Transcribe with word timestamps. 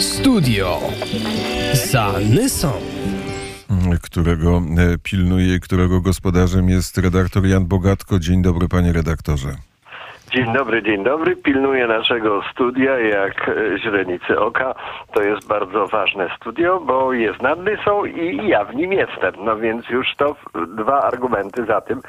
Studio 0.00 0.80
za 1.92 2.14
Nysą 2.34 2.72
którego 4.02 4.62
e, 4.78 4.98
pilnuje 4.98 5.54
i 5.54 5.60
którego 5.60 6.00
gospodarzem 6.00 6.68
jest 6.68 6.98
redaktor 6.98 7.46
Jan 7.46 7.66
Bogatko. 7.66 8.18
Dzień 8.18 8.42
dobry, 8.42 8.68
panie 8.68 8.92
redaktorze. 8.92 9.69
Dzień 10.30 10.52
dobry, 10.52 10.82
dzień 10.82 11.04
dobry. 11.04 11.36
Pilnuję 11.36 11.86
naszego 11.86 12.42
studia 12.52 12.98
jak 12.98 13.48
e, 13.48 13.78
źrenicy 13.78 14.40
oka. 14.40 14.74
To 15.12 15.22
jest 15.22 15.48
bardzo 15.48 15.86
ważne 15.86 16.28
studio, 16.36 16.80
bo 16.80 17.12
jest 17.12 17.42
nad 17.42 17.58
Nysą 17.64 18.04
i 18.04 18.48
ja 18.48 18.64
w 18.64 18.74
nim 18.74 18.92
jestem. 18.92 19.34
No 19.44 19.56
więc 19.56 19.88
już 19.88 20.14
to 20.16 20.36
dwa 20.76 21.02
argumenty 21.02 21.64
za 21.64 21.80
tym, 21.80 22.00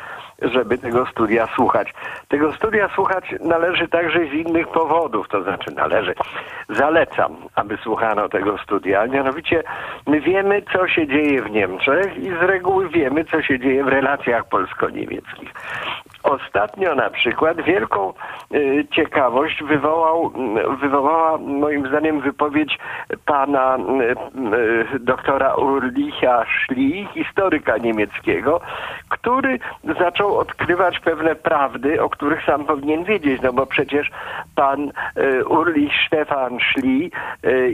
żeby 0.41 0.77
tego 0.77 1.05
studia 1.05 1.47
słuchać. 1.55 1.93
Tego 2.27 2.53
studia 2.53 2.89
słuchać 2.95 3.35
należy 3.39 3.87
także 3.87 4.19
z 4.19 4.33
innych 4.33 4.67
powodów, 4.67 5.27
to 5.27 5.43
znaczy 5.43 5.71
należy. 5.75 6.13
Zalecam, 6.69 7.35
aby 7.55 7.77
słuchano 7.83 8.29
tego 8.29 8.57
studia. 8.57 9.07
Mianowicie 9.07 9.63
my 10.07 10.21
wiemy, 10.21 10.61
co 10.73 10.87
się 10.87 11.07
dzieje 11.07 11.41
w 11.41 11.51
Niemczech 11.51 12.17
i 12.17 12.29
z 12.29 12.41
reguły 12.41 12.89
wiemy, 12.89 13.25
co 13.25 13.41
się 13.41 13.59
dzieje 13.59 13.83
w 13.83 13.87
relacjach 13.87 14.49
polsko-niemieckich. 14.49 15.53
Ostatnio 16.23 16.95
na 16.95 17.09
przykład 17.09 17.61
wielką 17.61 18.13
y, 18.53 18.87
ciekawość 18.91 19.63
wywołał, 19.63 20.31
wywołała 20.79 21.37
moim 21.37 21.87
zdaniem 21.87 22.21
wypowiedź 22.21 22.79
pana 23.25 23.77
y, 23.77 23.79
y, 24.95 24.99
doktora 24.99 25.55
Ulricha 25.55 26.45
Schli, 26.45 27.07
historyka 27.13 27.77
niemieckiego, 27.77 28.61
który 29.09 29.59
zaczął 29.99 30.37
odkrywać 30.37 30.99
pewne 30.99 31.35
prawdy, 31.35 32.03
o 32.03 32.09
których 32.09 32.45
sam 32.45 32.65
powinien 32.65 33.03
wiedzieć, 33.03 33.41
no 33.41 33.53
bo 33.53 33.65
przecież 33.65 34.11
pan 34.55 34.91
Ulrich 35.49 35.91
Stefan 36.07 36.57
Schli 36.59 37.11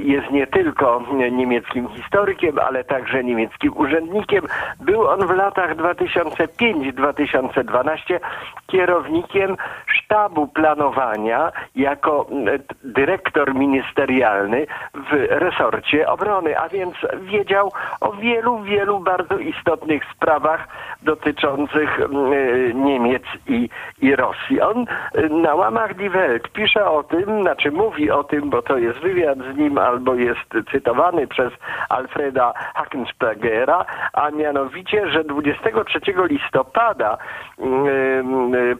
jest 0.04 0.32
nie 0.32 0.48
tylko 0.48 1.04
niemieckim 1.32 1.88
historykiem, 1.88 2.60
ale 2.60 2.84
także 2.84 3.24
niemieckim 3.24 3.78
urzędnikiem. 3.78 4.44
Był 4.80 5.08
on 5.08 5.28
w 5.28 5.32
latach 5.32 5.76
2005-2012 5.76 8.20
kierownikiem 8.68 9.58
sztabu 9.88 10.48
planowania 10.48 11.52
jako 11.76 12.26
mm, 12.32 12.60
dyrektor 12.84 13.56
ministerialny 13.56 14.68
w 14.94 15.28
resorcie 15.30 16.10
obrony, 16.10 16.60
a 16.60 16.70
więc 16.70 16.96
wiedział 17.22 17.72
o 18.02 18.12
wielu, 18.12 18.60
wielu 18.64 19.00
bardzo 19.00 19.38
istotnych 19.38 20.04
sprawach 20.16 20.68
dotyczących 21.02 22.00
mm, 22.00 22.86
Niemiec 22.86 23.24
i, 23.48 23.70
i 24.02 24.16
Rosji. 24.16 24.62
On 24.62 24.86
y, 25.18 25.30
na 25.30 25.56
łamach 25.56 25.96
Die 25.96 26.10
Welt 26.10 26.50
pisze 26.50 26.86
o 26.90 27.04
tym, 27.04 27.42
znaczy 27.42 27.72
mówi 27.72 28.12
o 28.12 28.24
tym, 28.24 28.50
bo 28.50 28.62
to 28.62 28.78
jest 28.78 29.00
wywiad 29.00 29.38
z 29.54 29.58
nim 29.58 29.78
albo 29.78 30.14
jest 30.14 30.70
cytowany 30.72 31.28
przez 31.28 31.54
Alfreda 31.90 32.54
Hackenspergera, 32.76 33.86
a 34.14 34.32
mianowicie, 34.32 35.12
że 35.12 35.24
23 35.24 36.00
listopada 36.30 37.18
mm, 37.60 38.27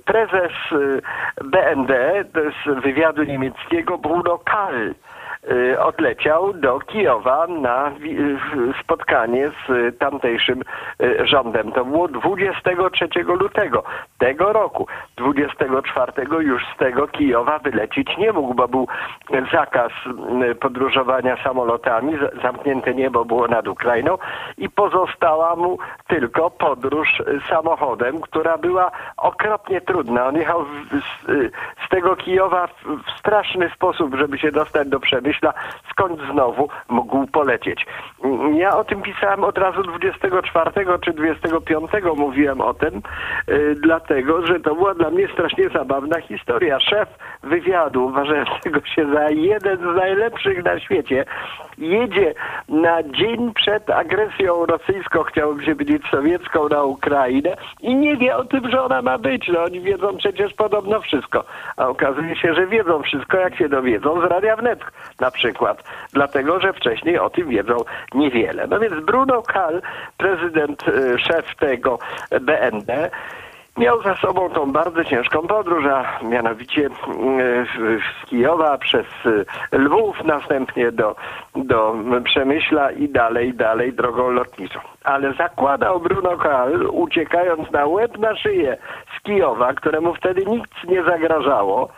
prezes 0.06 0.52
y, 0.72 1.02
BND 1.44 1.92
z 2.34 2.80
wywiadu 2.84 3.24
niemieckiego 3.24 3.98
Bruno 3.98 4.38
Kall 4.38 4.90
y, 4.90 4.96
odleciał 5.80 6.54
do 6.54 6.80
Kijowa 6.80 7.48
na 7.48 7.92
spotkanie 8.84 9.50
z 9.50 9.98
tamtejszym 10.00 10.62
y, 11.02 11.28
rządem. 11.28 11.72
To 11.72 11.86
było 11.86 12.08
23 12.08 13.08
lutego 13.24 13.84
tego 14.18 14.54
roku. 14.54 14.88
24 15.18 16.12
już 16.40 16.64
z 16.76 16.78
tego 16.78 17.08
Kijowa 17.08 17.60
wylecieć 17.60 18.18
nie 18.18 18.34
mógł, 18.34 18.54
bo 18.54 18.68
był 18.68 18.88
zakaz 19.52 19.92
podróżowania 20.60 21.44
samolotami, 21.44 22.14
zamknięte 22.42 22.94
niebo 22.94 23.26
było 23.26 23.48
nad 23.48 23.68
Ukrainą 23.68 24.18
i 24.58 24.70
pozostała 24.70 25.56
mu 25.56 25.78
tylko 26.08 26.50
podróż 26.50 27.24
samochodem, 27.50 28.22
która 28.22 28.58
była 28.58 28.92
okropnie 29.18 29.82
trudna. 29.82 30.28
On 30.28 30.36
jechał 30.36 30.66
z, 30.66 31.28
z 31.86 31.87
tego 31.98 32.16
Kijowa 32.16 32.68
w, 32.68 33.20
straszny 33.20 33.70
sposób, 33.76 34.16
żeby 34.16 34.40
się 34.40 34.52
dostać 34.52 34.90
do 34.90 35.00
Przemyśla, 35.00 35.54
skąd 35.92 36.20
znowu 36.32 36.70
mógł 36.90 37.28
polecieć. 37.28 37.86
Ja 38.54 38.78
o 38.78 38.84
tym 38.84 39.02
pisałem 39.02 39.44
od 39.44 39.58
razu 39.58 39.84
24 39.84 40.72
czy 41.02 41.14
25 41.14 41.90
mówiłem 42.18 42.62
o 42.62 42.74
tym, 42.74 43.02
yy, 43.48 43.76
dlatego, 43.76 44.48
że 44.48 44.60
to 44.60 44.76
była 44.76 44.94
dla 44.94 45.10
mnie 45.10 45.28
strasznie 45.34 45.70
zabawna 45.70 46.22
historia. 46.22 46.80
Szef 46.80 47.10
wywiadu, 47.44 48.06
uważającego 48.06 48.80
się 48.96 49.14
za 49.14 49.30
jeden 49.30 49.78
z 49.78 49.96
najlepszych 49.96 50.64
na 50.64 50.80
świecie, 50.80 51.26
jedzie 51.78 52.34
na 52.70 53.04
dzień 53.04 53.54
przed 53.54 53.90
agresją 53.90 54.66
rosyjską, 54.66 55.24
chciałbym 55.24 55.66
się 55.66 55.72
powiedzieć 55.72 56.04
sowiecką 56.12 56.70
na 56.70 56.84
Ukrainę 56.84 57.58
i 57.82 57.96
nie 57.96 58.18
wie 58.18 58.38
o 58.38 58.46
tym, 58.46 58.72
że 58.72 58.84
ona 58.84 59.02
ma 59.02 59.18
być. 59.18 59.48
No 59.54 59.64
oni 59.64 59.82
wiedzą 59.82 60.18
przecież 60.18 60.54
podobno 60.54 61.02
wszystko. 61.02 61.44
A 61.78 61.87
okazuje 61.90 62.36
się, 62.36 62.54
że 62.54 62.68
wiedzą 62.68 63.04
wszystko, 63.04 63.38
jak 63.38 63.56
się 63.56 63.70
dowiedzą 63.70 64.22
z 64.22 64.24
Radia 64.24 64.56
Wnet 64.56 64.80
na 65.20 65.32
przykład. 65.32 65.84
Dlatego, 66.14 66.60
że 66.60 66.74
wcześniej 66.74 67.20
o 67.20 67.30
tym 67.30 67.50
wiedzą 67.50 67.78
niewiele. 68.14 68.68
No 68.68 68.80
więc 68.80 69.06
Bruno 69.06 69.42
Kall, 69.42 69.82
prezydent, 70.18 70.88
y, 70.88 71.20
szef 71.20 71.56
tego 71.56 72.00
BND, 72.42 73.10
Miał 73.78 74.02
za 74.02 74.16
sobą 74.16 74.50
tą 74.50 74.72
bardzo 74.72 75.04
ciężką 75.04 75.42
podróż, 75.48 75.86
a 75.86 76.20
mianowicie 76.24 76.90
mm, 77.08 77.66
z 78.26 78.30
Kijowa 78.30 78.78
przez 78.78 79.06
y, 79.26 79.46
Lwów, 79.78 80.24
następnie 80.24 80.92
do, 80.92 81.16
do 81.56 81.96
Przemyśla 82.24 82.92
i 82.92 83.10
dalej, 83.10 83.54
dalej 83.54 83.94
drogą 83.94 84.32
lotniczą. 84.32 84.80
Ale 85.04 85.34
zakładał 85.34 86.00
Bruno 86.00 86.38
Kal, 86.38 86.88
uciekając 86.92 87.72
na 87.72 87.86
łeb 87.86 88.18
na 88.18 88.36
szyję 88.36 88.78
Kijowa, 89.28 89.74
któremu 89.74 90.14
wtedy 90.14 90.46
nic 90.46 90.64
nie 90.88 91.04
zagrażało, 91.04 91.90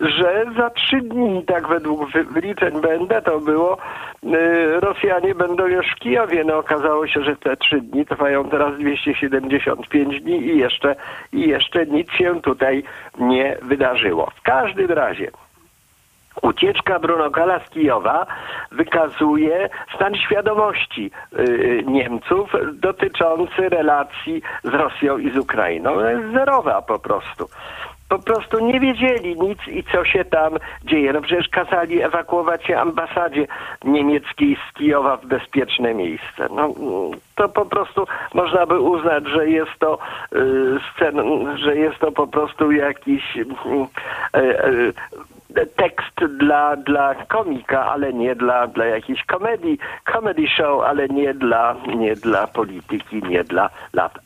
że 0.00 0.44
za 0.56 0.70
trzy 0.70 1.00
dni, 1.00 1.44
tak 1.44 1.68
według 1.68 2.10
wyliczeń 2.10 2.80
BND 2.80 3.22
to 3.22 3.40
było, 3.40 3.78
y, 4.24 4.80
Rosjanie 4.80 5.34
będą 5.34 5.66
już 5.66 5.86
w 5.86 5.98
Kijowie. 5.98 6.44
No 6.44 6.58
okazało 6.58 7.06
się, 7.06 7.22
że 7.22 7.36
te 7.36 7.56
trzy 7.56 7.80
dni 7.80 8.06
trwają 8.06 8.44
teraz 8.44 8.78
275 8.78 10.20
dni 10.20 10.46
i 10.46 10.58
jeszcze, 10.58 10.96
i 11.32 11.48
jeszcze 11.48 11.86
nic 11.86 12.12
się 12.12 12.40
tutaj 12.40 12.82
nie 13.18 13.56
wydarzyło. 13.62 14.30
W 14.36 14.42
każdym 14.42 14.90
razie 14.90 15.30
Ucieczka 16.42 16.98
Brunokala 16.98 17.60
z 17.66 17.70
Kijowa 17.70 18.26
wykazuje 18.72 19.68
stan 19.94 20.14
świadomości 20.14 21.10
y, 21.38 21.84
Niemców 21.86 22.52
dotyczący 22.72 23.68
relacji 23.68 24.42
z 24.64 24.68
Rosją 24.68 25.18
i 25.18 25.30
z 25.30 25.36
Ukrainą. 25.36 26.08
Jest 26.08 26.32
zerowa 26.32 26.82
po 26.82 26.98
prostu 26.98 27.48
po 28.12 28.18
prostu 28.18 28.66
nie 28.66 28.80
wiedzieli 28.80 29.40
nic 29.40 29.58
i 29.68 29.84
co 29.92 30.04
się 30.04 30.24
tam 30.24 30.52
dzieje. 30.84 31.12
No 31.12 31.20
przecież 31.20 31.48
kazali 31.48 32.02
ewakuować 32.02 32.66
się 32.66 32.78
ambasadzie 32.78 33.46
niemieckiej 33.84 34.56
z 34.56 34.74
Kijowa 34.74 35.16
w 35.16 35.26
bezpieczne 35.26 35.94
miejsce. 35.94 36.48
No, 36.56 36.74
to 37.34 37.48
po 37.48 37.66
prostu 37.66 38.06
można 38.34 38.66
by 38.66 38.80
uznać, 38.80 39.24
że 39.26 39.48
jest 39.48 39.70
to 39.78 39.98
y, 40.32 40.38
scen, 40.92 41.16
że 41.58 41.76
jest 41.76 41.98
to 41.98 42.12
po 42.12 42.26
prostu 42.26 42.72
jakiś 42.72 43.36
y, 43.36 43.46
y, 44.36 44.92
tekst 45.76 46.24
dla, 46.38 46.76
dla 46.76 47.14
komika, 47.14 47.86
ale 47.86 48.12
nie 48.12 48.34
dla, 48.34 48.66
dla 48.66 48.84
jakiejś 48.84 49.24
komedii, 49.24 49.78
comedy 50.12 50.48
show, 50.48 50.84
ale 50.84 51.08
nie 51.08 51.34
dla, 51.34 51.76
nie 51.96 52.14
dla 52.14 52.46
polityki, 52.46 53.22
nie 53.28 53.44
dla 53.44 53.70
lata. 53.92 54.20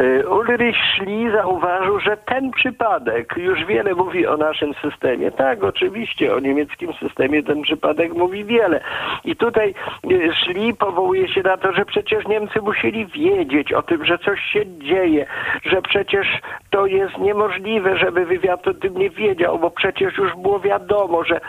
Y, 0.00 0.28
Ulrich 0.28 0.76
Schli 0.94 1.30
zauważył, 1.30 2.00
że 2.00 2.16
ten 2.16 2.50
przypadek 2.50 3.34
już 3.36 3.64
wiele 3.64 3.94
mówi 3.94 4.26
o 4.26 4.36
naszym 4.36 4.74
systemie. 4.74 5.30
Tak, 5.30 5.64
oczywiście 5.64 6.34
o 6.34 6.40
niemieckim 6.40 6.92
systemie 6.92 7.42
ten 7.42 7.62
przypadek 7.62 8.14
mówi 8.14 8.44
wiele. 8.44 8.80
I 9.24 9.36
tutaj 9.36 9.74
y, 10.10 10.30
Schli 10.42 10.74
powołuje 10.74 11.28
się 11.28 11.42
na 11.42 11.56
to, 11.56 11.72
że 11.72 11.84
przecież 11.84 12.26
Niemcy 12.26 12.60
musieli 12.62 13.06
wiedzieć 13.06 13.72
o 13.72 13.82
tym, 13.82 14.04
że 14.04 14.18
coś 14.18 14.40
się 14.40 14.66
dzieje, 14.78 15.26
że 15.64 15.82
przecież 15.82 16.26
to 16.70 16.86
jest 16.86 17.18
niemożliwe, 17.18 17.98
żeby 17.98 18.26
wywiad 18.26 18.68
o 18.68 18.74
tym 18.74 18.98
nie 18.98 19.10
wiedział, 19.10 19.58
bo 19.58 19.70
przecież 19.70 20.18
już 20.18 20.36
było 20.36 20.57
wiadomo, 20.60 21.24
że 21.24 21.40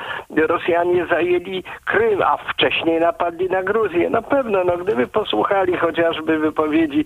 Rosjanie 0.48 1.06
zajęli 1.06 1.64
Krym, 1.86 2.22
a 2.22 2.38
wcześniej 2.38 3.00
napadli 3.00 3.50
na 3.50 3.64
Gruzję. 3.64 4.10
Na 4.10 4.22
pewno, 4.22 4.64
no 4.64 4.78
gdyby 4.78 5.08
posłuchali 5.08 5.78
chociażby 5.78 6.40
wypowiedzi 6.40 7.06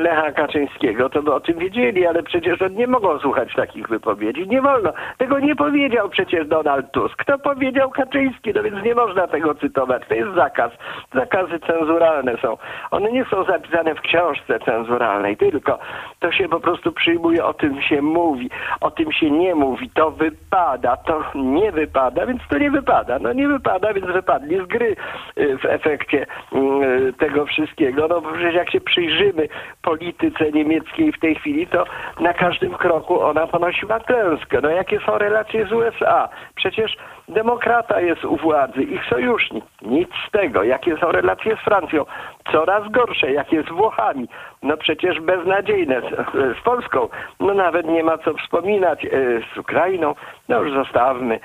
Lecha 0.00 0.32
Kaczyńskiego, 0.32 0.52
Kaczyńskiego, 0.52 1.08
to 1.08 1.22
by 1.22 1.34
o 1.34 1.40
tym 1.40 1.58
wiedzieli, 1.58 2.06
ale 2.06 2.22
przecież 2.22 2.62
oni 2.62 2.76
nie 2.76 2.86
mogą 2.86 3.18
słuchać 3.18 3.54
takich 3.54 3.88
wypowiedzi. 3.88 4.48
Nie 4.48 4.62
wolno. 4.62 4.92
Tego 5.18 5.38
nie 5.38 5.56
powiedział 5.56 6.08
przecież 6.08 6.46
Donald 6.46 6.90
Tusk. 6.92 7.24
To 7.24 7.38
powiedział 7.38 7.90
Kaczyński, 7.90 8.52
no 8.54 8.62
więc 8.62 8.84
nie 8.84 8.94
można 8.94 9.26
tego 9.26 9.54
cytować. 9.54 10.02
To 10.08 10.14
jest 10.14 10.34
zakaz. 10.34 10.72
Zakazy 11.14 11.58
cenzuralne 11.60 12.36
są. 12.36 12.56
One 12.90 13.12
nie 13.12 13.24
są 13.24 13.44
zapisane 13.44 13.94
w 13.94 14.00
książce 14.00 14.60
cenzuralnej, 14.60 15.36
tylko 15.36 15.78
to 16.20 16.32
się 16.32 16.48
po 16.48 16.60
prostu 16.60 16.92
przyjmuje, 16.92 17.44
o 17.44 17.54
tym 17.54 17.82
się 17.82 18.02
mówi, 18.02 18.50
o 18.80 18.90
tym 18.90 19.12
się 19.12 19.30
nie 19.30 19.54
mówi, 19.54 19.90
to 19.90 20.10
wypada, 20.10 20.96
to 20.96 21.21
nie 21.34 21.72
wypada, 21.72 22.26
więc 22.26 22.42
to 22.50 22.58
nie 22.58 22.70
wypada. 22.70 23.18
No 23.18 23.32
nie 23.32 23.48
wypada, 23.48 23.92
więc 23.92 24.06
wypadli 24.06 24.64
z 24.64 24.66
gry 24.66 24.96
y, 25.38 25.58
w 25.58 25.64
efekcie 25.64 26.26
y, 26.52 27.12
tego 27.18 27.46
wszystkiego. 27.46 28.08
No 28.08 28.22
przecież 28.22 28.54
jak 28.54 28.70
się 28.70 28.80
przyjrzymy 28.80 29.48
polityce 29.82 30.52
niemieckiej 30.52 31.12
w 31.12 31.20
tej 31.20 31.34
chwili, 31.34 31.66
to 31.66 31.84
na 32.20 32.34
każdym 32.34 32.72
kroku 32.72 33.20
ona 33.20 33.46
ponosiła 33.46 34.00
klęskę. 34.00 34.60
No 34.62 34.70
jakie 34.70 35.00
są 35.06 35.18
relacje 35.18 35.66
z 35.66 35.72
USA? 35.72 36.28
Przecież 36.54 36.96
demokrata 37.32 38.00
jest 38.00 38.24
u 38.24 38.36
władzy, 38.36 38.82
ich 38.82 39.04
sojusznik. 39.04 39.64
Nic 39.82 40.08
z 40.28 40.30
tego. 40.30 40.62
Jakie 40.62 40.96
są 40.96 41.12
relacje 41.12 41.56
z 41.56 41.60
Francją? 41.60 42.04
Coraz 42.52 42.88
gorsze. 42.88 43.32
Jakie 43.32 43.62
z 43.62 43.68
Włochami? 43.68 44.28
No 44.62 44.76
przecież 44.76 45.20
beznadziejne. 45.20 46.00
Z, 46.00 46.58
z 46.58 46.62
Polską? 46.62 47.08
No 47.40 47.54
nawet 47.54 47.86
nie 47.86 48.04
ma 48.04 48.18
co 48.18 48.34
wspominać. 48.34 49.04
E, 49.04 49.08
Z 49.54 49.58
Ukrainą? 49.58 50.14
No 50.48 50.62
już 50.62 50.72
zostawmy, 50.72 51.34
e, 51.34 51.40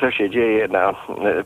co 0.00 0.10
się 0.10 0.30
dzieje 0.30 0.68
na 0.68 0.90
e, 0.90 0.94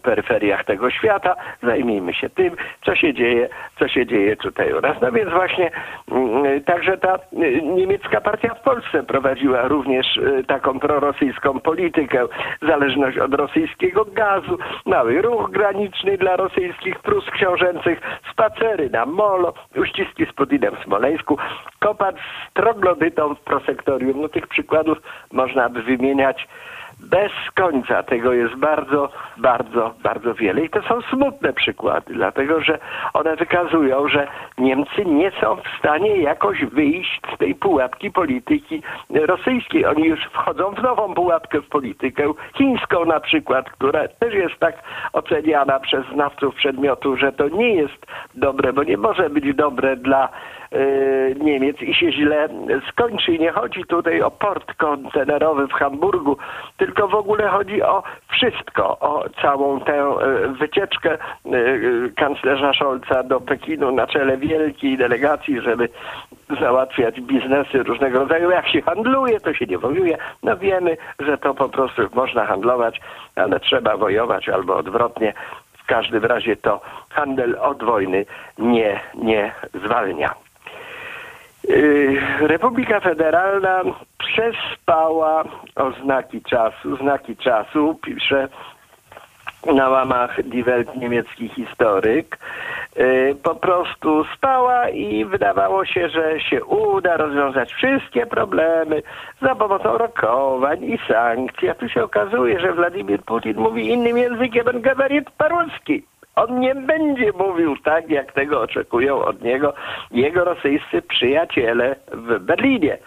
peryferiach 0.02 0.64
tego 0.64 0.90
świata. 0.90 1.37
Zajmijmy 1.62 2.14
się 2.14 2.31
tym, 2.31 2.56
co 2.84 2.94
się 2.94 3.14
dzieje, 3.14 3.49
co 3.78 3.88
się 3.88 4.06
dzieje 4.06 4.37
tutaj 4.37 4.72
u 4.72 4.81
nas. 4.81 4.96
No 5.00 5.12
więc 5.12 5.31
właśnie 5.31 5.70
mm, 6.10 6.64
także 6.64 6.99
ta 6.99 7.19
niemiecka 7.62 8.20
partia 8.20 8.55
w 8.55 8.60
Polsce 8.60 9.02
prowadziła 9.02 9.69
również 9.69 10.20
taką 10.46 10.81
prorosyjską 10.81 11.60
politykę, 11.60 12.26
zależność 12.62 13.19
od 13.19 13.34
rosyjskiego 13.49 14.05
gazu, 14.05 14.59
mały 14.87 15.23
ruch 15.23 15.50
graniczny 15.50 16.19
dla 16.19 16.37
rosyjskich 16.37 16.99
Prus 16.99 17.31
książęcych, 17.31 18.00
spacery 18.33 18.91
na 18.91 19.06
molo, 19.06 19.55
uściski 19.77 20.27
z 20.27 20.33
Putinem 20.33 20.77
w 20.77 20.85
Smoleńsku, 20.85 21.39
kopacz 21.81 22.17
z 22.17 22.53
troglodytą 22.55 23.35
w 23.35 23.41
prosektorium. 23.41 24.21
No 24.21 24.29
tych 24.29 24.47
przykładów 24.47 24.99
można 25.33 25.69
by 25.69 25.83
wymieniać 25.83 26.49
bez 27.00 27.33
końca. 27.55 28.03
Tego 28.03 28.33
jest 28.33 28.55
bardzo, 28.55 29.09
bardzo, 29.37 29.95
bardzo 30.03 30.35
wiele. 30.35 30.65
I 30.65 30.71
to 30.71 30.83
są 30.83 31.03
smutne 31.03 31.53
przykłady, 31.53 32.15
dlatego 32.15 32.61
że 32.61 32.79
one 33.15 33.37
wykazują, 33.37 34.09
że 34.09 34.29
Niemcy 34.59 35.05
nie 35.05 35.31
są 35.41 35.56
w 35.56 35.79
stanie 35.79 36.17
jakoś 36.17 36.65
wyjść 36.65 37.21
z 37.35 37.39
tej 37.39 37.55
pułapki 37.55 38.11
polityki 38.11 38.83
rosyjskiej. 39.11 39.87
Oni 39.87 40.05
już 40.05 40.25
wchodzą 40.25 40.71
w 40.71 40.83
nową 40.83 41.15
pułapkę 41.15 41.61
w 41.61 41.69
politykę 41.69 42.33
chińską 42.56 43.05
na 43.05 43.21
przykład, 43.21 43.71
która 43.71 44.09
też 44.09 44.35
jest 44.35 44.59
tak 44.59 44.75
oceniana 45.12 45.81
przez 45.81 46.06
znawców 46.06 46.55
przedmiotu, 46.55 47.17
że 47.17 47.33
to 47.33 47.49
nie 47.49 47.75
jest 47.75 48.06
dobre, 48.35 48.73
bo 48.73 48.83
nie 48.83 48.97
może 48.97 49.31
być 49.31 49.55
dobre 49.55 49.97
dla 49.97 50.29
Niemiec 51.41 51.82
i 51.82 51.94
się 51.94 52.12
źle 52.12 52.49
skończy. 52.88 53.32
I 53.32 53.41
nie 53.41 53.53
chodzi 53.53 53.85
tutaj 53.85 54.23
o 54.23 54.31
port 54.31 54.75
kontenerowy 54.75 55.67
w 55.67 55.73
Hamburgu, 55.73 56.37
tylko 56.76 57.09
w 57.09 57.15
ogóle 57.15 57.49
chodzi 57.49 57.82
o 57.82 58.03
wszystko, 58.29 58.99
o 58.99 59.25
całą 59.43 59.81
tę 59.81 60.15
y, 60.44 60.49
wycieczkę 60.49 61.15
y, 61.15 61.56
y, 61.56 62.12
kanclerza 62.17 62.73
Scholza 62.73 63.23
do 63.23 63.41
Pekinu 63.41 63.93
na 63.93 64.06
czele 64.06 64.37
wielkiej 64.37 64.99
delegacji, 64.99 65.61
żeby 65.61 65.88
załatwiać 66.61 67.20
biznesy 67.20 67.82
różnego 67.82 68.19
rodzaju. 68.19 68.50
Jak 68.50 68.69
się 68.69 68.82
handluje, 68.82 69.41
to 69.41 69.55
się 69.55 69.67
nie 69.67 69.79
wojuje. 69.79 70.19
No 70.43 70.56
wiemy, 70.56 70.97
że 71.19 71.38
to 71.38 71.55
po 71.55 71.69
prostu 71.69 72.03
można 72.15 72.47
handlować, 72.47 73.00
ale 73.37 73.61
trzeba 73.61 73.97
wojować 73.97 74.49
albo 74.49 74.76
odwrotnie. 74.76 75.35
W 75.73 75.87
każdym 75.87 76.25
razie 76.25 76.56
to 76.56 76.81
handel 77.11 77.56
od 77.61 77.85
wojny 77.85 78.26
nie, 78.59 79.00
nie 79.15 79.53
zwalnia. 79.75 80.35
Y, 81.70 82.20
Republika 82.41 83.00
Federalna 83.00 83.82
przespała 84.19 85.44
oznaki 85.75 86.43
czasu, 86.43 86.97
znaki 86.97 87.37
czasu, 87.37 87.99
pisze 88.03 88.49
na 89.75 89.88
łamach 89.88 90.43
Die 90.43 90.65
Welt 90.65 90.97
niemiecki 90.97 91.49
historyk. 91.49 92.38
Y, 92.97 93.37
po 93.43 93.55
prostu 93.55 94.25
spała 94.37 94.88
i 94.88 95.25
wydawało 95.25 95.85
się, 95.85 96.09
że 96.09 96.41
się 96.41 96.65
uda 96.65 97.17
rozwiązać 97.17 97.73
wszystkie 97.73 98.26
problemy 98.26 99.03
za 99.43 99.55
pomocą 99.55 99.99
rokowań 99.99 100.85
i 100.85 100.99
sankcji. 101.09 101.69
A 101.69 101.75
tu 101.75 101.88
się 101.88 102.05
okazuje, 102.05 102.61
że 102.61 102.73
Władimir 102.73 103.23
Putin 103.23 103.56
mówi 103.56 103.88
innym 103.88 104.19
językiem, 104.19 104.69
on 104.69 104.81
gabarit 104.81 105.31
paruski. 105.31 106.03
On 106.38 106.61
nie 106.61 106.75
będzie 106.75 107.32
mówił 107.32 107.76
tak, 107.76 108.11
jak 108.11 108.32
tego 108.32 108.61
oczekują 108.61 109.25
od 109.25 109.43
niego 109.43 109.75
jego 110.11 110.44
rosyjscy 110.44 111.02
przyjaciele 111.02 111.96
w 112.12 112.38
Berlinie, 112.38 112.99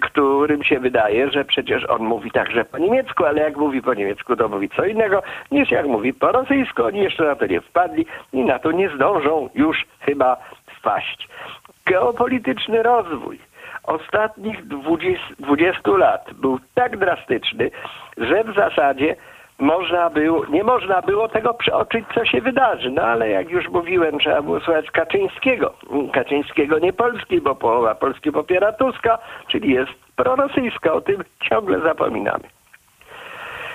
którym 0.00 0.64
się 0.64 0.80
wydaje, 0.80 1.30
że 1.30 1.44
przecież 1.44 1.84
on 1.84 2.02
mówi 2.02 2.30
także 2.30 2.64
po 2.64 2.78
niemiecku, 2.78 3.24
ale 3.24 3.40
jak 3.40 3.56
mówi 3.56 3.82
po 3.82 3.94
niemiecku, 3.94 4.36
to 4.36 4.48
mówi 4.48 4.68
co 4.76 4.84
innego 4.84 5.22
niż 5.50 5.70
jak 5.70 5.86
mówi 5.86 6.14
po 6.14 6.32
rosyjsku. 6.32 6.84
Oni 6.84 7.00
jeszcze 7.00 7.24
na 7.24 7.34
to 7.34 7.46
nie 7.46 7.60
wpadli 7.60 8.06
i 8.32 8.44
na 8.44 8.58
to 8.58 8.72
nie 8.72 8.88
zdążą 8.88 9.48
już 9.54 9.84
chyba 10.00 10.36
wpaść. 10.78 11.28
Geopolityczny 11.86 12.82
rozwój 12.82 13.38
ostatnich 13.82 14.66
20, 14.66 15.20
20 15.38 15.90
lat 15.90 16.30
był 16.34 16.58
tak 16.74 16.96
drastyczny, 16.96 17.70
że 18.16 18.44
w 18.44 18.54
zasadzie 18.54 19.16
można 19.62 20.10
było, 20.10 20.46
nie 20.46 20.64
można 20.64 21.02
było 21.02 21.28
tego 21.28 21.54
przeoczyć, 21.54 22.04
co 22.14 22.24
się 22.24 22.40
wydarzy. 22.40 22.90
No 22.90 23.02
ale 23.02 23.28
jak 23.28 23.50
już 23.50 23.68
mówiłem, 23.68 24.18
trzeba 24.18 24.42
było 24.42 24.60
słuchać 24.60 24.90
Kaczyńskiego. 24.90 25.72
Kaczyńskiego 26.12 26.78
nie 26.78 26.92
Polski, 26.92 27.40
bo 27.40 27.54
połowa 27.54 27.94
Polski 27.94 28.32
popiera 28.32 28.72
Tuska, 28.72 29.18
czyli 29.48 29.74
jest 29.74 29.92
prorosyjska. 30.16 30.92
O 30.92 31.00
tym 31.00 31.24
ciągle 31.40 31.80
zapominamy. 31.80 32.44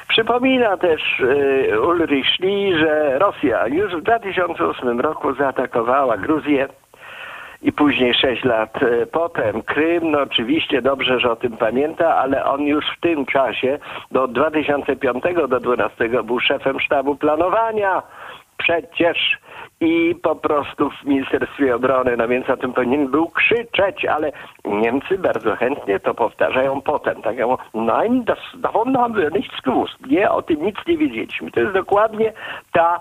Przypomina 0.07 0.77
też 0.77 1.19
y, 1.19 1.81
Ulrich 1.81 2.25
Schlie, 2.27 2.77
że 2.77 3.19
Rosja 3.19 3.67
już 3.67 3.95
w 3.95 4.01
2008 4.01 4.99
roku 4.99 5.33
zaatakowała 5.33 6.17
Gruzję 6.17 6.67
i 7.61 7.71
później 7.71 8.13
sześć 8.13 8.43
lat 8.43 8.83
e, 8.83 9.05
potem 9.05 9.61
Krym, 9.61 10.11
no 10.11 10.21
oczywiście 10.21 10.81
dobrze, 10.81 11.19
że 11.19 11.31
o 11.31 11.35
tym 11.35 11.57
pamięta, 11.57 12.15
ale 12.15 12.45
on 12.45 12.61
już 12.61 12.85
w 12.97 13.01
tym 13.01 13.25
czasie 13.25 13.79
do 14.11 14.27
2005 14.27 15.23
do 15.23 15.47
2012 15.47 16.23
był 16.23 16.39
szefem 16.39 16.79
sztabu 16.79 17.15
planowania. 17.15 18.01
Przecież 18.57 19.37
i 19.81 20.15
po 20.23 20.35
prostu 20.35 20.89
w 20.89 21.05
Ministerstwie 21.05 21.75
Obrony, 21.75 22.17
no 22.17 22.27
więc 22.27 22.49
o 22.49 22.57
tym 22.57 22.73
powinien 22.73 23.07
był 23.07 23.29
krzyczeć, 23.29 24.05
ale 24.05 24.31
Niemcy 24.65 25.17
bardzo 25.17 25.55
chętnie 25.55 25.99
to 25.99 26.13
powtarzają 26.13 26.81
potem. 26.81 27.21
Tak 27.21 27.37
jak 27.37 27.47
nein, 27.73 28.23
das, 28.23 28.39
davon 28.55 28.95
haben 28.95 29.21
wir 29.21 29.33
nichts 29.33 29.61
gewusst. 29.61 30.07
Nie, 30.07 30.31
o 30.31 30.41
tym 30.41 30.65
nic 30.65 30.75
nie 30.87 30.97
wiedzieliśmy. 30.97 31.51
To 31.51 31.59
jest 31.59 31.73
dokładnie 31.73 32.33
ta, 32.71 32.99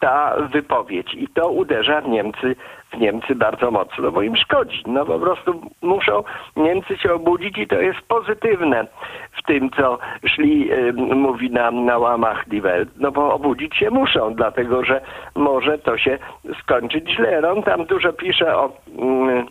ta 0.00 0.36
wypowiedź 0.52 1.14
i 1.14 1.28
to 1.28 1.48
uderza 1.48 2.00
w 2.00 2.08
Niemcy 2.08 2.56
w 2.92 2.98
Niemcy 2.98 3.34
bardzo 3.34 3.70
mocno, 3.70 4.12
bo 4.12 4.22
im 4.22 4.36
szkodzi. 4.36 4.82
No 4.86 5.06
po 5.06 5.18
prostu 5.18 5.60
muszą 5.82 6.24
Niemcy 6.56 6.98
się 6.98 7.12
obudzić 7.14 7.58
i 7.58 7.66
to 7.66 7.80
jest 7.80 8.00
pozytywne 8.00 8.86
w 9.32 9.46
tym, 9.46 9.70
co 9.70 9.98
szli, 10.26 10.72
y, 10.72 10.92
mówi 10.92 11.50
nam 11.50 11.84
na 11.84 11.98
łamach 11.98 12.48
Die 12.48 12.60
Welt. 12.60 12.88
No 12.96 13.12
bo 13.12 13.34
obudzić 13.34 13.76
się 13.76 13.90
muszą, 13.90 14.34
dlatego 14.34 14.84
że 14.84 15.00
może 15.34 15.78
to 15.78 15.98
się 15.98 16.18
skończyć 16.62 17.10
źle. 17.10 17.40
No, 17.40 17.50
on 17.50 17.62
tam 17.62 17.84
dużo 17.84 18.12
pisze 18.12 18.56
o... 18.56 18.72
Mm, 18.98 19.46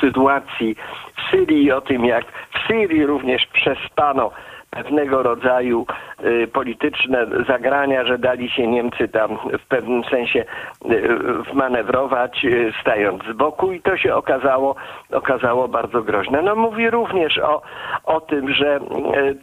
sytuacji 0.00 0.76
w 1.16 1.30
Syrii, 1.30 1.72
o 1.72 1.80
tym 1.80 2.04
jak 2.04 2.24
w 2.24 2.66
Syrii 2.66 3.06
również 3.06 3.46
przespano 3.46 4.30
pewnego 4.70 5.22
rodzaju 5.22 5.86
y, 6.24 6.48
polityczne 6.52 7.26
zagrania, 7.48 8.04
że 8.04 8.18
dali 8.18 8.50
się 8.50 8.66
Niemcy 8.66 9.08
tam 9.08 9.38
w 9.58 9.66
pewnym 9.68 10.04
sensie 10.04 10.44
y, 10.84 10.94
y, 12.44 12.72
stając 12.80 13.24
z 13.24 13.32
boku 13.36 13.72
i 13.72 13.80
to 13.80 13.96
się 13.96 14.14
okazało, 14.14 14.74
okazało 15.12 15.68
bardzo 15.68 16.02
groźne. 16.02 16.42
No 16.42 16.56
mówi 16.56 16.90
również 16.90 17.38
o, 17.38 17.62
o 18.04 18.20
tym, 18.20 18.54
że 18.54 18.76
y, 18.76 18.80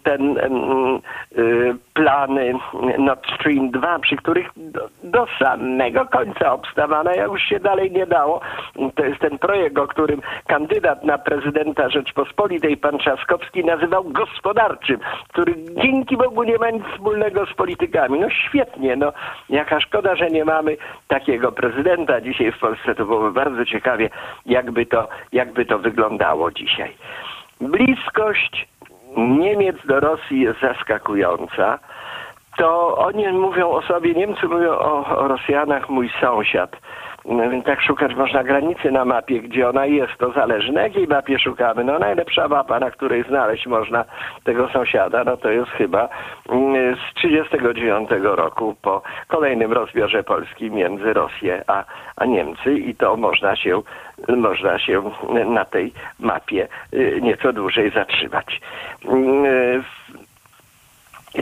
ten 0.03 0.37
y, 0.37 0.41
y, 1.41 1.75
plan 1.93 2.15
plany 2.25 2.53
Nord 2.97 3.25
Stream 3.35 3.71
2, 3.71 3.99
przy 3.99 4.15
których 4.15 4.47
do, 4.55 4.89
do 5.03 5.27
samego 5.39 6.05
końca 6.05 6.53
obstawana, 6.53 7.13
jak 7.13 7.27
już 7.27 7.41
się 7.41 7.59
dalej 7.59 7.91
nie 7.91 8.05
dało. 8.05 8.41
To 8.95 9.05
jest 9.05 9.19
ten 9.19 9.39
projekt, 9.39 9.77
o 9.77 9.87
którym 9.87 10.21
kandydat 10.47 11.03
na 11.03 11.17
prezydenta 11.17 11.89
Rzeczpospolitej, 11.89 12.77
pan 12.77 12.97
Trzaskowski, 12.97 13.65
nazywał 13.65 14.03
gospodarczym, 14.03 14.99
który 15.29 15.53
dzięki 15.83 16.17
Bogu 16.17 16.43
nie 16.43 16.57
ma 16.57 16.69
nic 16.69 16.83
wspólnego 16.93 17.45
z 17.45 17.53
politykami. 17.53 18.19
No 18.19 18.29
świetnie, 18.29 18.95
no 18.95 19.13
jaka 19.49 19.79
szkoda, 19.79 20.15
że 20.15 20.29
nie 20.29 20.45
mamy 20.45 20.77
takiego 21.07 21.51
prezydenta 21.51 22.21
dzisiaj 22.21 22.51
w 22.51 22.59
Polsce. 22.59 22.95
To 22.95 23.05
byłoby 23.05 23.31
bardzo 23.31 23.65
ciekawie, 23.65 24.09
jakby 24.45 24.85
to, 24.85 25.07
jakby 25.31 25.65
to 25.65 25.79
wyglądało 25.79 26.51
dzisiaj. 26.51 26.91
Bliskość 27.61 28.67
Niemiec 29.17 29.75
do 29.85 29.99
Rosji 29.99 30.41
jest 30.41 30.59
zaskakująca. 30.61 31.79
To 32.57 32.97
oni 32.97 33.27
mówią 33.27 33.69
o 33.69 33.81
sobie, 33.81 34.13
Niemcy 34.13 34.47
mówią 34.47 34.71
o, 34.71 35.17
o 35.17 35.27
Rosjanach, 35.27 35.89
mój 35.89 36.09
sąsiad. 36.21 36.75
Więc 37.25 37.65
tak 37.65 37.81
szukać 37.81 38.15
można 38.15 38.43
granicy 38.43 38.91
na 38.91 39.05
mapie, 39.05 39.41
gdzie 39.41 39.69
ona 39.69 39.85
jest, 39.85 40.13
to 40.17 40.31
zależy. 40.31 40.71
Na 40.71 40.81
jakiej 40.81 41.07
mapie 41.07 41.39
szukamy? 41.39 41.83
No 41.83 41.99
najlepsza 41.99 42.47
mapa, 42.47 42.79
na 42.79 42.91
której 42.91 43.23
znaleźć 43.23 43.67
można 43.67 44.05
tego 44.43 44.69
sąsiada, 44.69 45.23
no 45.23 45.37
to 45.37 45.49
jest 45.49 45.71
chyba 45.71 46.09
mm, 46.49 46.95
z 46.95 47.13
39 47.15 48.09
roku 48.21 48.75
po 48.81 49.01
kolejnym 49.27 49.73
rozbiorze 49.73 50.23
Polski 50.23 50.71
między 50.71 51.13
Rosję 51.13 51.63
a, 51.67 51.83
a 52.15 52.25
Niemcy 52.25 52.73
i 52.73 52.95
to 52.95 53.17
można 53.17 53.55
się, 53.55 53.81
można 54.27 54.79
się 54.79 55.11
na 55.45 55.65
tej 55.65 55.93
mapie 56.19 56.67
y, 56.93 57.19
nieco 57.21 57.53
dłużej 57.53 57.91
zatrzymać. 57.91 58.61
Mm, 59.05 59.83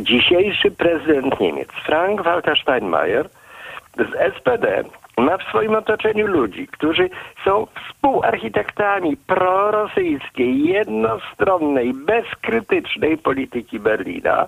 Dzisiejszy 0.01 0.71
prezydent 0.71 1.39
Niemiec, 1.39 1.69
Frank-Walter 1.85 2.57
Steinmeier, 2.61 3.29
z 3.97 4.35
SPD 4.37 4.83
ma 5.17 5.37
w 5.37 5.43
swoim 5.43 5.75
otoczeniu 5.75 6.27
ludzi, 6.27 6.67
którzy 6.67 7.09
są 7.45 7.67
współarchitektami 7.87 9.17
prorosyjskiej, 9.17 10.63
jednostronnej, 10.63 11.93
bezkrytycznej 11.93 13.17
polityki 13.17 13.79
Berlina. 13.79 14.47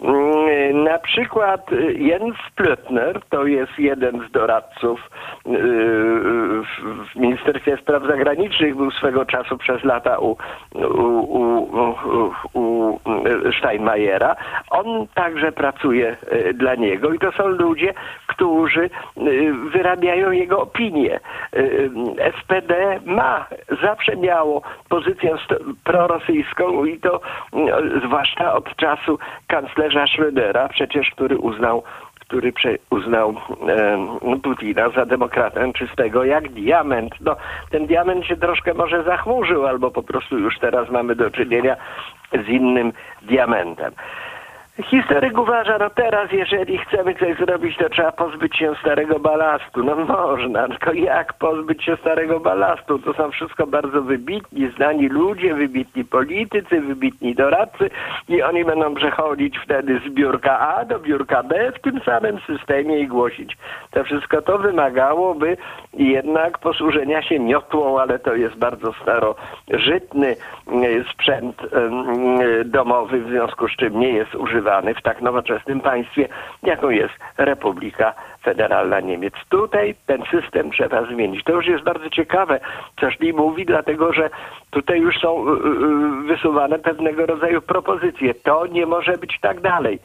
Mm, 0.00 0.84
Na 0.84 0.98
przykład 0.98 1.70
Jens 1.96 2.36
Plötner, 2.56 3.20
to 3.30 3.46
jest 3.46 3.78
jeden 3.78 4.28
z 4.28 4.30
doradców 4.30 5.10
yy, 5.46 5.58
w 7.12 7.16
Ministerstwie 7.16 7.76
Spraw 7.76 8.06
Zagranicznych, 8.06 8.76
był 8.76 8.90
swego 8.90 9.24
czasu 9.24 9.58
przez 9.58 9.84
lata 9.84 10.18
u, 10.18 10.36
u, 10.74 11.08
u, 12.54 12.58
u 12.60 12.98
Steinmeiera. 13.58 14.36
On 14.70 15.06
także 15.14 15.52
pracuje 15.52 16.16
yy, 16.32 16.54
dla 16.54 16.74
niego 16.74 17.12
i 17.12 17.18
to 17.18 17.32
są 17.32 17.46
ludzie, 17.48 17.94
którzy 18.38 18.90
yy, 19.16 19.54
wyrabiają 19.54 20.30
jego 20.30 20.62
opinię. 20.62 21.20
SPD 22.40 23.00
ma, 23.06 23.46
zawsze 23.82 24.16
miało 24.16 24.62
pozycję 24.88 25.36
prorosyjską 25.84 26.84
i 26.84 26.98
to 26.98 27.20
zwłaszcza 28.04 28.54
od 28.54 28.76
czasu 28.76 29.18
kanclerza 29.46 30.04
Schrödera, 30.04 30.68
przecież 30.68 31.10
który 31.10 31.38
uznał 31.38 31.82
który 32.20 32.52
uznał 32.90 33.34
Putina 34.42 34.90
za 34.90 35.06
demokratę 35.06 35.72
czystego 35.72 36.24
jak 36.24 36.48
diament. 36.48 37.14
No, 37.20 37.36
ten 37.70 37.86
diament 37.86 38.26
się 38.26 38.36
troszkę 38.36 38.74
może 38.74 39.02
zachmurzył, 39.02 39.66
albo 39.66 39.90
po 39.90 40.02
prostu 40.02 40.38
już 40.38 40.58
teraz 40.58 40.90
mamy 40.90 41.16
do 41.16 41.30
czynienia 41.30 41.76
z 42.32 42.48
innym 42.48 42.92
diamentem. 43.22 43.92
Historyk 44.82 45.38
uważa, 45.38 45.78
no 45.78 45.90
teraz 45.90 46.32
jeżeli 46.32 46.78
chcemy 46.78 47.14
coś 47.14 47.36
zrobić, 47.38 47.76
to 47.76 47.88
trzeba 47.88 48.12
pozbyć 48.12 48.56
się 48.56 48.74
starego 48.80 49.18
balastu. 49.18 49.84
No 49.84 49.96
można, 49.96 50.68
tylko 50.68 50.92
jak 50.92 51.32
pozbyć 51.32 51.84
się 51.84 51.96
starego 51.96 52.40
balastu? 52.40 52.98
To 52.98 53.14
są 53.14 53.30
wszystko 53.30 53.66
bardzo 53.66 54.02
wybitni, 54.02 54.70
znani 54.76 55.08
ludzie, 55.08 55.54
wybitni 55.54 56.04
politycy, 56.04 56.80
wybitni 56.80 57.34
doradcy 57.34 57.90
i 58.28 58.42
oni 58.42 58.64
będą 58.64 58.94
przechodzić 58.94 59.58
wtedy 59.58 60.00
z 60.06 60.10
biurka 60.10 60.58
A 60.76 60.84
do 60.84 60.98
biurka 60.98 61.42
B 61.42 61.72
w 61.72 61.80
tym 61.80 62.00
samym 62.00 62.38
systemie 62.46 62.98
i 63.00 63.06
głosić. 63.06 63.56
To 63.90 64.04
wszystko 64.04 64.42
to 64.42 64.58
wymagałoby 64.58 65.56
jednak 65.94 66.58
posłużenia 66.58 67.22
się 67.22 67.38
miotłą, 67.38 68.00
ale 68.00 68.18
to 68.18 68.34
jest 68.34 68.56
bardzo 68.56 68.92
starożytny 68.92 70.28
e, 70.28 71.12
sprzęt 71.12 71.62
e, 71.62 72.64
domowy, 72.64 73.20
w 73.20 73.28
związku 73.28 73.68
z 73.68 73.76
czym 73.76 74.00
nie 74.00 74.12
jest 74.12 74.34
używany 74.34 74.67
w 74.98 75.02
tak 75.02 75.20
nowoczesnym 75.20 75.80
państwie, 75.80 76.28
jaką 76.62 76.90
jest 76.90 77.14
Republika 77.38 78.14
Federalna 78.42 79.00
Niemiec. 79.00 79.34
Tutaj 79.48 79.94
ten 80.06 80.22
system 80.30 80.70
trzeba 80.70 81.02
zmienić. 81.02 81.44
To 81.44 81.52
już 81.52 81.66
jest 81.66 81.84
bardzo 81.84 82.10
ciekawe, 82.10 82.60
co 83.00 83.10
Szli 83.10 83.32
mówi, 83.32 83.64
dlatego 83.64 84.12
że 84.12 84.30
tutaj 84.70 85.00
już 85.00 85.18
są 85.20 85.48
y, 85.48 85.50
y, 85.50 86.26
wysuwane 86.26 86.78
pewnego 86.78 87.26
rodzaju 87.26 87.62
propozycje. 87.62 88.34
To 88.34 88.66
nie 88.66 88.86
może 88.86 89.12
być 89.12 89.40
tak 89.40 89.60
dalej. 89.60 89.98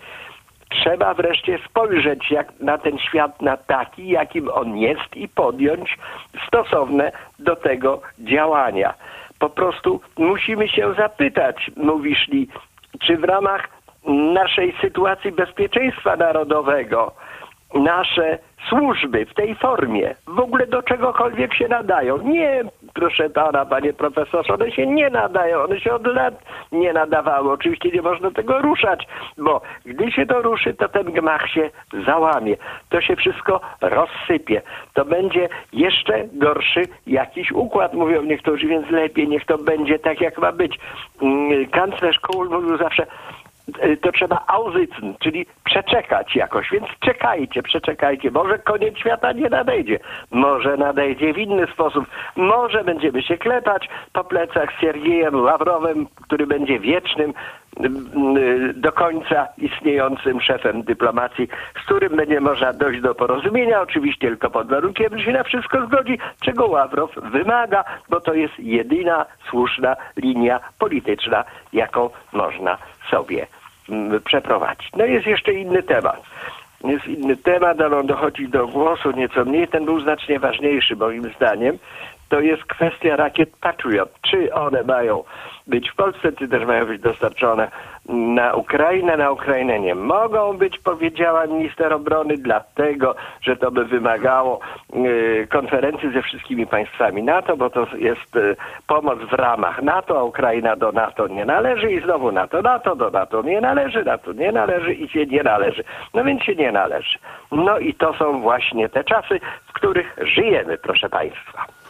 Trzeba 0.69 1.13
wreszcie 1.13 1.59
spojrzeć 1.69 2.31
jak 2.31 2.59
na 2.59 2.77
ten 2.77 2.97
świat 2.97 3.41
na 3.41 3.57
taki, 3.57 4.07
jakim 4.07 4.49
on 4.49 4.77
jest 4.77 5.15
i 5.15 5.27
podjąć 5.27 5.97
stosowne 6.47 7.11
do 7.39 7.55
tego 7.55 8.01
działania. 8.19 8.93
Po 9.39 9.49
prostu 9.49 10.01
musimy 10.17 10.67
się 10.67 10.93
zapytać, 10.93 11.71
mówi 11.75 12.15
Szli, 12.15 12.47
czy 13.01 13.17
w 13.17 13.23
ramach 13.23 13.69
naszej 14.05 14.75
sytuacji 14.81 15.31
bezpieczeństwa 15.31 16.15
narodowego 16.15 17.11
nasze 17.73 18.39
służby 18.69 19.25
w 19.25 19.33
tej 19.33 19.55
formie 19.55 20.15
w 20.27 20.39
ogóle 20.39 20.67
do 20.67 20.83
czegokolwiek 20.83 21.53
się 21.53 21.67
nadają. 21.67 22.17
Nie, 22.17 22.63
proszę 22.93 23.29
pana, 23.29 23.65
panie 23.65 23.93
profesorze, 23.93 24.53
one 24.53 24.71
się 24.71 24.87
nie 24.87 25.09
nadają, 25.09 25.63
one 25.63 25.79
się 25.79 25.93
od 25.93 26.07
lat 26.07 26.33
nie 26.71 26.93
nadawały. 26.93 27.51
Oczywiście 27.51 27.89
nie 27.89 28.01
można 28.01 28.31
tego 28.31 28.59
ruszać, 28.59 29.07
bo 29.37 29.61
gdy 29.85 30.11
się 30.11 30.25
to 30.25 30.41
ruszy, 30.41 30.73
to 30.73 30.89
ten 30.89 31.03
gmach 31.03 31.49
się 31.49 31.69
załamie. 32.05 32.55
To 32.89 33.01
się 33.01 33.15
wszystko 33.15 33.61
rozsypie. 33.81 34.61
To 34.93 35.05
będzie 35.05 35.49
jeszcze 35.73 36.27
gorszy 36.33 36.81
jakiś 37.07 37.51
układ, 37.51 37.93
mówią 37.93 38.21
niektórzy, 38.21 38.67
więc 38.67 38.89
lepiej 38.89 39.27
niech 39.27 39.45
to 39.45 39.57
będzie 39.57 39.99
tak, 39.99 40.21
jak 40.21 40.37
ma 40.37 40.51
być. 40.51 40.79
Mm, 41.21 41.67
Kanclerz 41.67 42.19
Kohl 42.19 42.49
mówił 42.49 42.77
zawsze, 42.77 43.07
to 44.01 44.11
trzeba 44.11 44.43
ausytzen, 44.47 45.15
czyli 45.19 45.45
przeczekać 45.63 46.35
jakoś, 46.35 46.71
więc 46.71 46.85
czekajcie, 46.99 47.63
przeczekajcie. 47.63 48.31
Może 48.31 48.59
koniec 48.59 48.97
świata 48.97 49.31
nie 49.31 49.49
nadejdzie, 49.49 49.99
może 50.31 50.77
nadejdzie 50.77 51.33
w 51.33 51.37
inny 51.37 51.67
sposób, 51.67 52.05
może 52.35 52.83
będziemy 52.83 53.21
się 53.21 53.37
klepać 53.37 53.89
po 54.13 54.23
plecach 54.23 54.73
z 54.77 54.81
Siergiejem 54.81 55.41
Ławrowem, 55.41 56.07
który 56.21 56.47
będzie 56.47 56.79
wiecznym 56.79 57.29
y, 57.29 57.33
do 58.73 58.91
końca 58.91 59.47
istniejącym 59.57 60.41
szefem 60.41 60.83
dyplomacji, 60.83 61.47
z 61.81 61.85
którym 61.85 62.15
będzie 62.15 62.41
można 62.41 62.73
dojść 62.73 63.01
do 63.01 63.15
porozumienia, 63.15 63.81
oczywiście 63.81 64.27
tylko 64.27 64.49
pod 64.49 64.69
warunkiem, 64.69 65.17
że 65.17 65.25
się 65.25 65.31
na 65.31 65.43
wszystko 65.43 65.85
zgodzi, 65.85 66.19
czego 66.41 66.67
Ławrow 66.67 67.11
wymaga, 67.15 67.83
bo 68.09 68.21
to 68.21 68.33
jest 68.33 68.59
jedyna 68.59 69.25
słuszna 69.49 69.95
linia 70.17 70.59
polityczna, 70.79 71.43
jaką 71.73 72.09
można 72.33 72.77
sobie 73.11 73.47
przeprowadzić. 74.25 74.89
No 74.97 75.05
jest 75.05 75.27
jeszcze 75.27 75.53
inny 75.53 75.83
temat. 75.83 76.21
Jest 76.83 77.07
inny 77.07 77.37
temat, 77.37 77.81
ale 77.81 77.97
on 77.97 78.07
dochodzi 78.07 78.49
do 78.49 78.67
głosu 78.67 79.11
nieco 79.11 79.45
mniej. 79.45 79.67
Ten 79.67 79.85
był 79.85 80.01
znacznie 80.01 80.39
ważniejszy 80.39 80.95
moim 80.95 81.33
zdaniem. 81.35 81.77
To 82.29 82.39
jest 82.39 82.65
kwestia 82.65 83.15
rakiet 83.15 83.49
Patriot. 83.61 84.09
Czy 84.21 84.53
one 84.53 84.83
mają 84.83 85.23
być 85.67 85.89
w 85.91 85.95
Polsce, 85.95 86.31
czy 86.31 86.47
też 86.47 86.65
mają 86.65 86.85
być 86.85 87.01
dostarczone 87.01 87.71
na 88.09 88.53
Ukrainę? 88.53 89.17
Na 89.17 89.31
Ukrainę 89.31 89.79
nie 89.79 89.95
mogą 89.95 90.57
być, 90.57 90.79
powiedziała 90.79 91.47
minister 91.47 91.93
obrony, 91.93 92.37
dlatego, 92.37 93.15
że 93.41 93.55
to 93.55 93.71
by 93.71 93.85
wymagało 93.85 94.59
y, 94.95 95.47
konferencji 95.51 96.13
ze 96.13 96.21
wszystkimi 96.21 96.67
państwami 96.67 97.23
NATO, 97.23 97.57
bo 97.57 97.69
to 97.69 97.87
jest 97.97 98.35
y, 98.35 98.55
pomoc 98.87 99.19
w 99.19 99.33
ramach 99.33 99.81
NATO, 99.81 100.19
a 100.19 100.23
Ukraina 100.23 100.75
do 100.75 100.91
NATO 100.91 101.27
nie 101.27 101.45
należy 101.45 101.91
i 101.91 102.01
znowu 102.01 102.31
NATO, 102.31 102.61
NATO 102.61 102.95
do 102.95 103.09
NATO 103.09 103.41
nie 103.41 103.61
należy, 103.61 104.03
NATO 104.05 104.33
nie 104.33 104.51
należy 104.51 104.93
i 104.93 105.09
się 105.09 105.25
nie 105.25 105.43
należy. 105.43 105.83
No 106.13 106.23
więc 106.23 106.43
się 106.43 106.55
nie 106.55 106.71
należy. 106.71 107.19
No 107.51 107.79
i 107.79 107.93
to 107.93 108.13
są 108.13 108.41
właśnie 108.41 108.89
te 108.89 109.03
czasy, 109.03 109.39
w 109.67 109.73
których 109.73 110.15
żyjemy, 110.21 110.77
proszę 110.77 111.09
Państwa. 111.09 111.82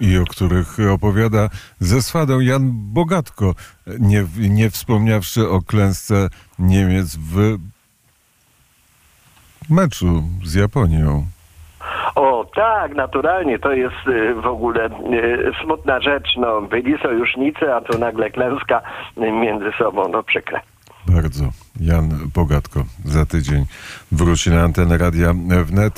I 0.00 0.18
o 0.18 0.24
których 0.24 0.76
opowiada 0.92 1.48
ze 1.78 2.02
swadą 2.02 2.40
Jan 2.40 2.70
Bogatko, 2.72 3.54
nie, 3.86 4.24
nie 4.38 4.70
wspomniawszy 4.70 5.48
o 5.48 5.62
klęsce 5.62 6.28
Niemiec 6.58 7.16
w 7.16 7.58
meczu 9.70 10.22
z 10.44 10.54
Japonią. 10.54 11.26
O 12.14 12.46
tak, 12.54 12.94
naturalnie, 12.94 13.58
to 13.58 13.72
jest 13.72 14.06
y, 14.08 14.34
w 14.34 14.46
ogóle 14.46 14.86
y, 14.86 15.52
smutna 15.64 16.00
rzecz. 16.00 16.28
No, 16.36 16.62
byli 16.62 16.98
sojusznicy, 16.98 17.74
a 17.74 17.80
tu 17.80 17.98
nagle 17.98 18.30
klęska 18.30 18.82
między 19.16 19.72
sobą, 19.78 20.08
no 20.08 20.22
przykre. 20.22 20.60
bardzo. 21.08 21.44
Jan 21.80 22.08
Bogatko 22.34 22.84
za 23.04 23.26
tydzień 23.26 23.64
wróci 24.12 24.50
na 24.50 24.62
antenę 24.62 24.98
Radia 24.98 25.34
Wnet. 25.64 25.92